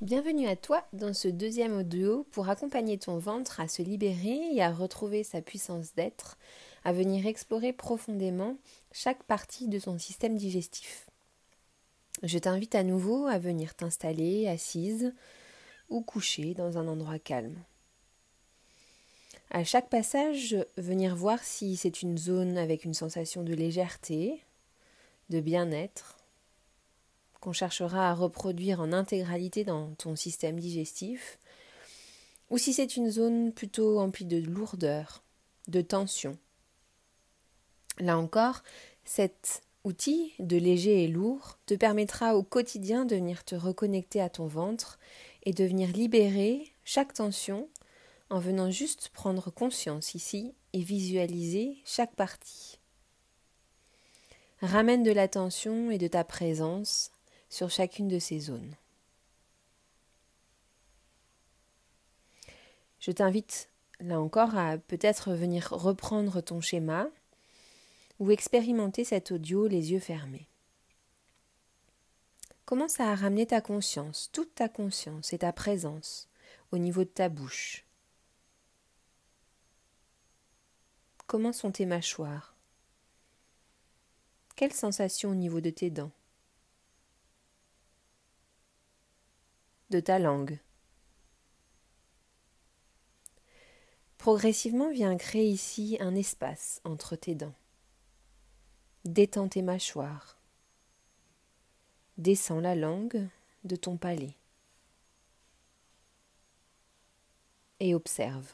[0.00, 4.62] Bienvenue à toi dans ce deuxième audio pour accompagner ton ventre à se libérer et
[4.62, 6.38] à retrouver sa puissance d'être,
[6.84, 8.56] à venir explorer profondément
[8.92, 11.08] chaque partie de ton système digestif.
[12.22, 15.12] Je t'invite à nouveau à venir t'installer assise
[15.88, 17.58] ou couchée dans un endroit calme.
[19.50, 24.44] À chaque passage, venir voir si c'est une zone avec une sensation de légèreté,
[25.28, 26.17] de bien-être,
[27.52, 31.38] cherchera à reproduire en intégralité dans ton système digestif,
[32.50, 35.22] ou si c'est une zone plutôt emplie de lourdeur,
[35.68, 36.38] de tension.
[37.98, 38.62] Là encore,
[39.04, 44.28] cet outil de léger et lourd te permettra au quotidien de venir te reconnecter à
[44.28, 44.98] ton ventre
[45.44, 47.68] et de venir libérer chaque tension
[48.30, 52.78] en venant juste prendre conscience ici et visualiser chaque partie.
[54.60, 57.12] Ramène de l'attention et de ta présence
[57.48, 58.74] sur chacune de ces zones.
[63.00, 63.68] Je t'invite
[64.00, 67.08] là encore à peut-être venir reprendre ton schéma
[68.18, 70.46] ou expérimenter cet audio les yeux fermés.
[72.64, 76.28] Commence à ramener ta conscience, toute ta conscience et ta présence
[76.70, 77.84] au niveau de ta bouche.
[81.26, 82.54] Comment sont tes mâchoires?
[84.56, 86.10] Quelles sensations au niveau de tes dents?
[89.90, 90.58] De ta langue.
[94.18, 97.54] Progressivement viens créer ici un espace entre tes dents.
[99.04, 100.38] Détends tes mâchoires.
[102.18, 103.28] Descends la langue
[103.64, 104.34] de ton palais.
[107.80, 108.52] Et observe.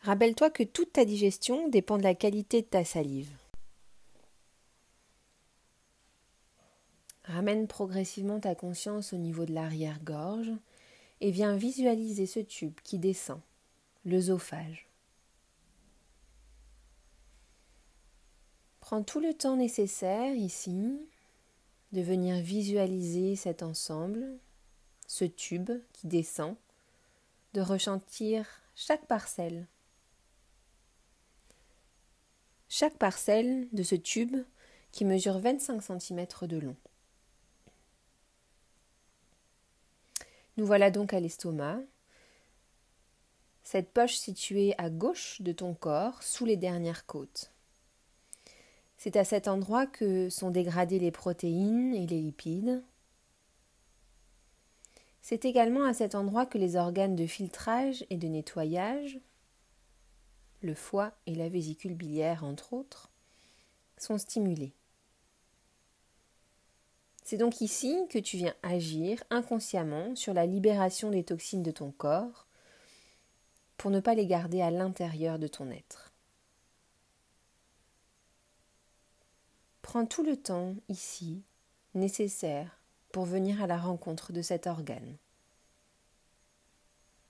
[0.00, 3.30] Rappelle-toi que toute ta digestion dépend de la qualité de ta salive.
[7.24, 10.52] Ramène progressivement ta conscience au niveau de l'arrière-gorge
[11.20, 13.40] et viens visualiser ce tube qui descend,
[14.04, 14.86] l'œsophage.
[18.80, 21.00] Prends tout le temps nécessaire ici
[21.92, 24.38] de venir visualiser cet ensemble,
[25.06, 26.56] ce tube qui descend,
[27.54, 29.66] de ressentir chaque parcelle.
[32.68, 34.36] Chaque parcelle de ce tube
[34.92, 36.76] qui mesure 25 cm de long.
[40.56, 41.80] Nous voilà donc à l'estomac,
[43.64, 47.50] cette poche située à gauche de ton corps, sous les dernières côtes.
[48.98, 52.82] C'est à cet endroit que sont dégradées les protéines et les lipides.
[55.22, 59.18] C'est également à cet endroit que les organes de filtrage et de nettoyage,
[60.60, 63.10] le foie et la vésicule biliaire entre autres,
[63.96, 64.74] sont stimulés.
[67.24, 71.90] C'est donc ici que tu viens agir inconsciemment sur la libération des toxines de ton
[71.90, 72.46] corps
[73.78, 76.12] pour ne pas les garder à l'intérieur de ton être.
[79.80, 81.42] Prends tout le temps ici
[81.94, 82.80] nécessaire
[83.10, 85.16] pour venir à la rencontre de cet organe.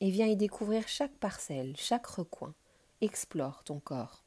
[0.00, 2.54] Et viens y découvrir chaque parcelle, chaque recoin.
[3.00, 4.25] Explore ton corps.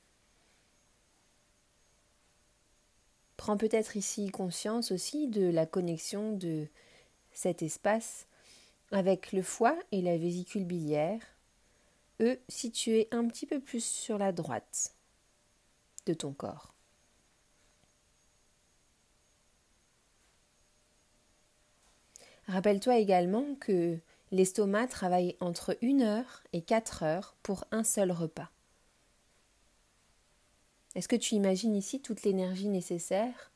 [3.39, 6.67] Prends peut-être ici conscience aussi de la connexion de
[7.31, 8.27] cet espace
[8.91, 11.21] avec le foie et la vésicule biliaire,
[12.19, 14.93] eux situés un petit peu plus sur la droite
[16.05, 16.73] de ton corps.
[22.47, 23.99] Rappelle-toi également que
[24.31, 28.51] l'estomac travaille entre une heure et quatre heures pour un seul repas.
[30.99, 33.53] Est-ce que tu imagines ici toute l'énergie nécessaire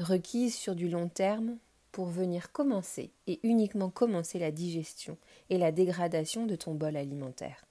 [0.00, 1.56] requise sur du long terme
[1.92, 5.16] pour venir commencer et uniquement commencer la digestion
[5.50, 7.64] et la dégradation de ton bol alimentaire?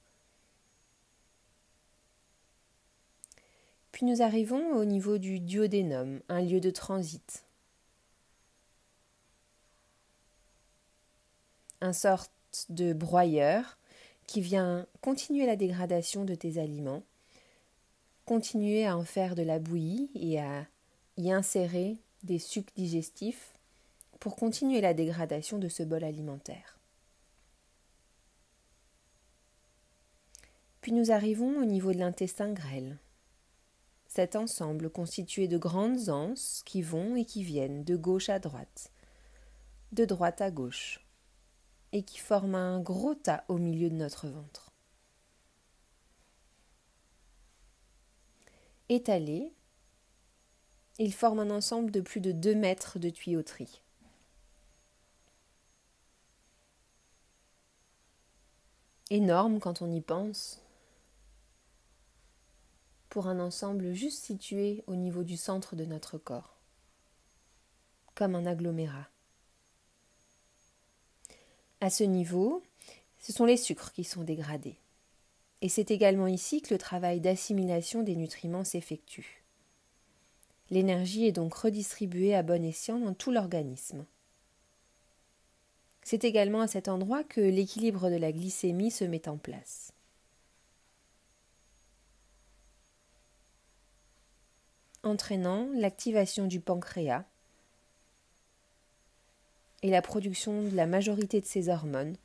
[3.91, 7.43] Puis nous arrivons au niveau du duodénum, un lieu de transit.
[11.81, 12.31] Un sorte
[12.69, 13.77] de broyeur
[14.27, 17.03] qui vient continuer la dégradation de tes aliments
[18.25, 20.65] continuer à en faire de la bouillie et à
[21.17, 23.53] y insérer des sucs digestifs
[24.19, 26.79] pour continuer la dégradation de ce bol alimentaire.
[30.81, 32.97] Puis nous arrivons au niveau de l'intestin grêle.
[34.07, 38.91] Cet ensemble constitué de grandes anses qui vont et qui viennent de gauche à droite,
[39.91, 41.05] de droite à gauche,
[41.93, 44.72] et qui forment un gros tas au milieu de notre ventre.
[48.93, 49.51] Étalé,
[50.99, 53.81] il forme un ensemble de plus de 2 mètres de tuyauterie.
[59.09, 60.61] Énorme quand on y pense,
[63.09, 66.57] pour un ensemble juste situé au niveau du centre de notre corps,
[68.15, 69.07] comme un agglomérat.
[71.79, 72.63] À ce niveau,
[73.19, 74.79] ce sont les sucres qui sont dégradés.
[75.63, 79.43] Et c'est également ici que le travail d'assimilation des nutriments s'effectue.
[80.69, 84.05] L'énergie est donc redistribuée à bon escient dans tout l'organisme.
[86.03, 89.93] C'est également à cet endroit que l'équilibre de la glycémie se met en place.
[95.05, 97.25] entraînant l'activation du pancréas,
[99.81, 102.15] et la production de la majorité de ces hormones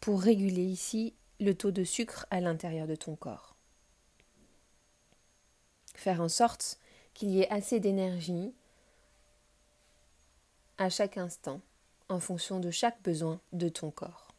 [0.00, 3.54] pour réguler ici le taux de sucre à l'intérieur de ton corps.
[5.94, 6.78] Faire en sorte
[7.14, 8.52] qu'il y ait assez d'énergie
[10.78, 11.60] à chaque instant
[12.08, 14.32] en fonction de chaque besoin de ton corps.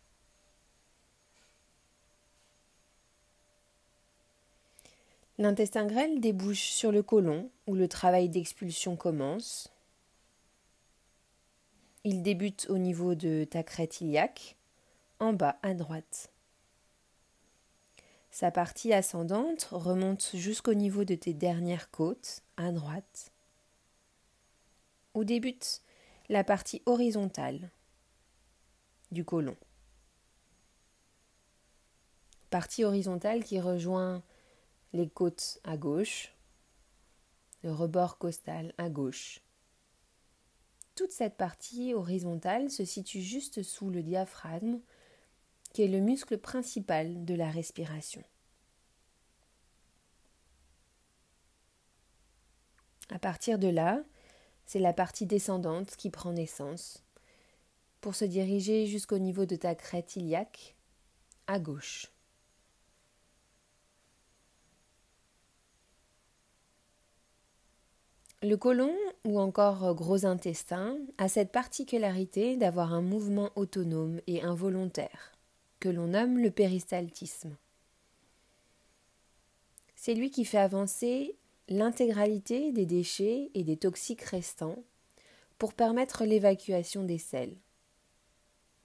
[5.40, 9.72] L'intestin grêle débouche sur le côlon où le travail d'expulsion commence
[12.08, 14.56] il débute au niveau de ta crête iliaque,
[15.20, 16.32] en bas à droite.
[18.30, 23.32] Sa partie ascendante remonte jusqu'au niveau de tes dernières côtes, à droite,
[25.14, 25.82] où débute
[26.30, 27.72] la partie horizontale
[29.12, 29.56] du côlon.
[32.50, 34.24] Partie horizontale qui rejoint
[34.94, 36.34] les côtes à gauche,
[37.64, 39.42] le rebord costal à gauche,
[40.98, 44.80] toute cette partie horizontale se situe juste sous le diaphragme,
[45.78, 48.24] qui est le muscle principal de la respiration.
[53.12, 54.02] À partir de là,
[54.66, 57.06] c'est la partie descendante qui prend naissance
[58.02, 60.76] pour se diriger jusqu'au niveau de ta crête iliaque
[61.46, 62.12] à gauche.
[68.42, 68.96] Le côlon
[69.26, 75.37] ou encore gros intestin a cette particularité d'avoir un mouvement autonome et involontaire,
[75.80, 77.56] que l'on nomme le péristaltisme.
[79.96, 81.36] C'est lui qui fait avancer
[81.70, 84.84] l'intégralité des déchets et des toxiques restants
[85.58, 87.56] pour permettre l'évacuation des sels,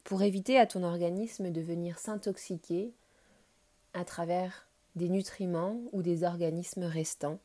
[0.05, 2.93] pour éviter à ton organisme de venir s'intoxiquer
[3.93, 7.39] à travers des nutriments ou des organismes restants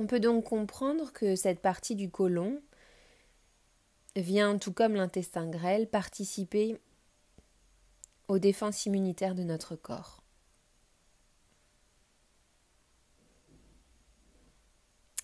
[0.00, 2.62] On peut donc comprendre que cette partie du côlon
[4.20, 6.78] vient, tout comme l'intestin grêle, participer
[8.28, 10.22] aux défenses immunitaires de notre corps.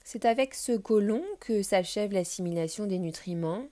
[0.05, 3.69] C'est avec ce côlon que s'achève l'assimilation des nutriments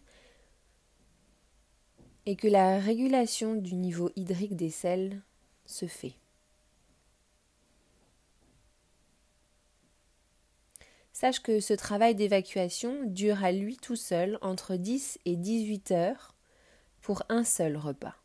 [2.27, 5.23] et que la régulation du niveau hydrique des sels
[5.67, 6.15] se fait.
[11.15, 16.35] Sache que ce travail d'évacuation dure à lui tout seul entre 10 et 18 heures
[17.03, 18.17] pour un seul repas.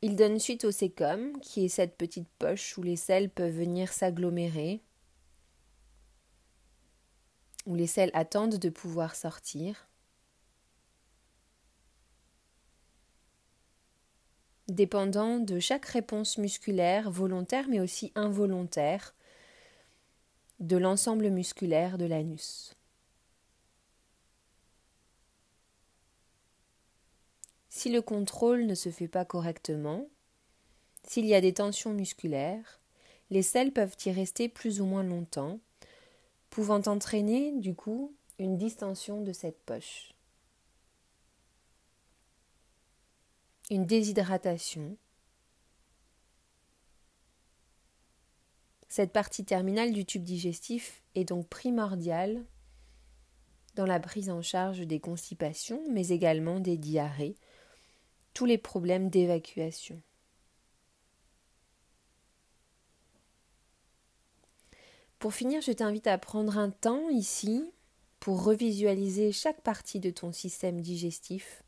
[0.00, 3.92] Il donne suite au sécom, qui est cette petite poche où les sels peuvent venir
[3.92, 4.84] s'agglomérer,
[7.66, 9.89] où les sels attendent de pouvoir sortir.
[14.74, 19.14] Dépendant de chaque réponse musculaire, volontaire mais aussi involontaire,
[20.60, 22.76] de l'ensemble musculaire de l'anus.
[27.68, 30.06] Si le contrôle ne se fait pas correctement,
[31.06, 32.80] s'il y a des tensions musculaires,
[33.30, 35.60] les selles peuvent y rester plus ou moins longtemps,
[36.50, 40.12] pouvant entraîner du coup une distension de cette poche.
[43.70, 44.96] Une déshydratation.
[48.88, 52.44] Cette partie terminale du tube digestif est donc primordiale
[53.76, 57.36] dans la prise en charge des constipations, mais également des diarrhées,
[58.34, 60.02] tous les problèmes d'évacuation.
[65.20, 67.70] Pour finir, je t'invite à prendre un temps ici
[68.18, 71.62] pour revisualiser chaque partie de ton système digestif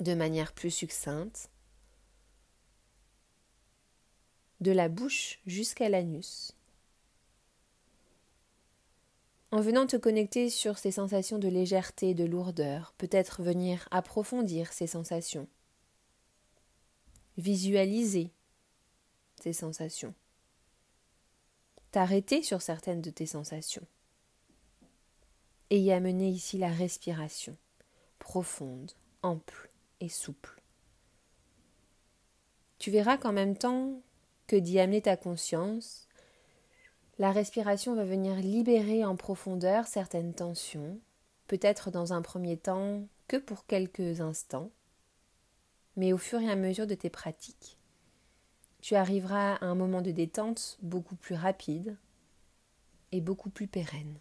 [0.00, 1.50] de manière plus succincte,
[4.60, 6.52] de la bouche jusqu'à l'anus,
[9.54, 14.88] En venant te connecter sur ces sensations de légèreté, de lourdeur, peut-être venir approfondir ces
[14.88, 15.46] sensations.
[17.38, 18.32] Visualiser
[19.40, 20.12] ces sensations.
[21.92, 23.86] T'arrêter sur certaines de tes sensations.
[25.70, 27.56] Et y amener ici la respiration,
[28.18, 28.90] profonde,
[29.22, 29.70] ample
[30.08, 30.62] souple.
[32.78, 34.02] Tu verras qu'en même temps
[34.46, 36.08] que d'y amener ta conscience,
[37.18, 40.98] la respiration va venir libérer en profondeur certaines tensions,
[41.46, 44.70] peut-être dans un premier temps que pour quelques instants,
[45.96, 47.78] mais au fur et à mesure de tes pratiques,
[48.82, 51.96] tu arriveras à un moment de détente beaucoup plus rapide
[53.12, 54.18] et beaucoup plus pérenne.